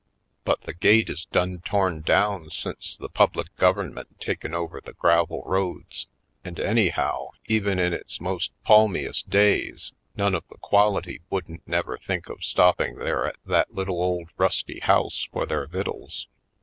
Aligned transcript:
But 0.45 0.61
the 0.61 0.73
gate 0.73 1.11
is 1.11 1.25
done 1.25 1.61
torn 1.63 2.01
down 2.01 2.49
since 2.49 2.95
the 2.97 3.07
public 3.07 3.55
govern 3.57 3.93
ment 3.93 4.19
taken 4.19 4.55
over 4.55 4.81
the 4.81 4.93
gravel 4.93 5.43
roads, 5.45 6.07
and 6.43 6.59
any 6.59 6.89
how, 6.89 7.33
even 7.45 7.77
in 7.77 7.93
its 7.93 8.19
most 8.19 8.49
palmiest 8.65 9.29
days, 9.29 9.93
none 10.15 10.33
of 10.33 10.43
the 10.49 10.57
quality 10.57 11.21
wouldn't 11.29 11.67
never 11.67 11.99
think 11.99 12.29
of 12.29 12.43
stopping 12.43 12.95
there 12.95 13.27
at 13.27 13.37
that 13.45 13.75
little 13.75 14.01
old 14.01 14.29
rusty 14.37 14.79
house 14.79 15.27
for 15.31 15.45
their 15.45 15.67
vittles. 15.67 16.25